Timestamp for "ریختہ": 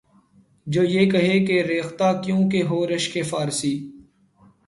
1.67-2.09